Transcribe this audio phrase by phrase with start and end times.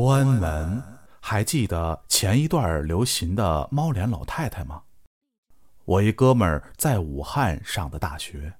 [0.00, 0.80] 关门，
[1.20, 4.84] 还记得前一段流行的猫脸老太太吗？
[5.86, 8.56] 我一哥们儿在武汉上的大学，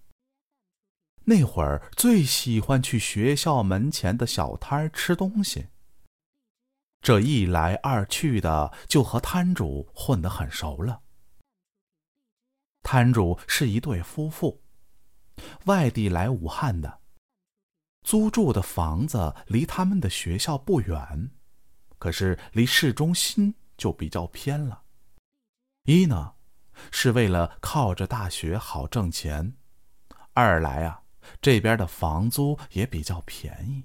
[1.23, 5.69] 那会儿最喜欢去学校门前的小摊儿吃东西。
[7.03, 11.03] 这一来二去的，就和摊主混得很熟了。
[12.83, 14.61] 摊主是一对夫妇，
[15.67, 16.99] 外地来武汉的。
[18.09, 21.31] 租住的房子离他们的学校不远，
[21.99, 24.85] 可是离市中心就比较偏了。
[25.85, 26.33] 一呢，
[26.91, 29.53] 是为了靠着大学好挣钱；
[30.33, 31.03] 二来啊，
[31.43, 33.85] 这边的房租也比较便宜。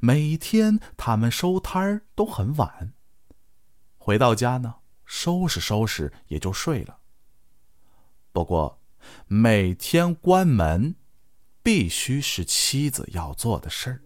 [0.00, 2.94] 每天他们收摊儿都很晚，
[3.98, 7.00] 回到家呢，收拾收拾也就睡了。
[8.32, 8.80] 不过，
[9.26, 10.96] 每天关门。
[11.62, 14.02] 必须是妻子要做的事儿。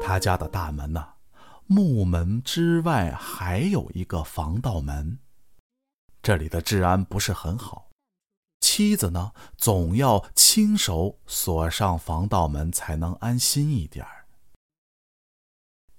[0.00, 1.14] 他家的大门呐，
[1.66, 5.18] 木门之外还有一个防盗门。
[6.22, 7.90] 这里的治安不是很好，
[8.60, 14.26] 妻子呢总要亲手锁上防盗门，才能安心一点儿。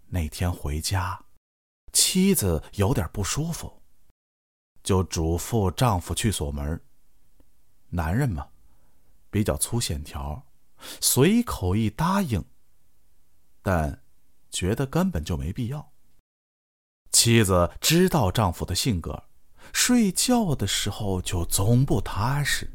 [0.07, 1.25] 那天回家，
[1.91, 3.81] 妻子有点不舒服，
[4.81, 6.81] 就嘱咐丈夫去锁门。
[7.89, 8.47] 男人嘛。
[9.29, 10.45] 比较粗线条，
[10.99, 12.43] 随口一答应，
[13.61, 14.01] 但
[14.49, 15.91] 觉得根本就没必要。
[17.11, 19.23] 妻子知道丈夫的性格，
[19.73, 22.69] 睡觉的时候就总不踏实。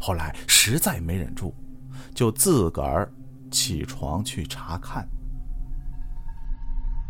[0.00, 1.54] 后来实在没忍住，
[2.14, 3.12] 就自个儿
[3.50, 5.08] 起床去查看。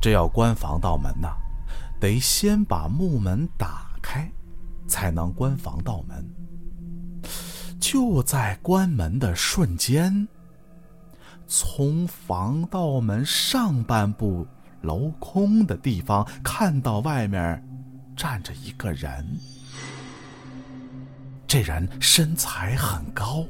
[0.01, 1.37] 这要关防盗门呐，
[2.01, 4.31] 得先把木门打开，
[4.89, 6.29] 才能关防盗门。
[7.93, 10.29] 就在关门的瞬间，
[11.49, 14.47] 从防盗门上半部
[14.81, 17.61] 镂空的地方看到外面
[18.17, 19.27] 站着一个人。
[21.49, 23.45] 这人身材很高，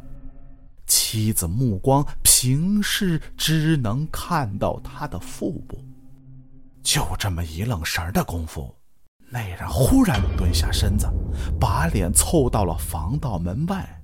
[0.87, 5.85] 妻子目光平视只能看到他的腹部。
[6.83, 8.75] 就这么一愣神的功夫，
[9.29, 11.07] 那人忽然蹲下身子，
[11.61, 14.00] 把脸凑到了防盗门外。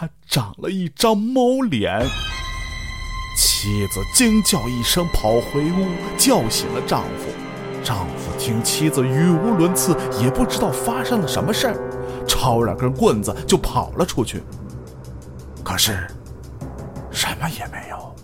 [0.00, 2.06] 他长了一张猫脸，
[3.36, 7.28] 妻子惊叫一声，跑回屋叫醒了丈夫。
[7.82, 14.40] 丈夫听妻子语无伦次，也不知道发生了什么事儿，抄两根棍子就跑了出去。
[15.64, 16.06] 可是，
[17.10, 18.14] 什么也没有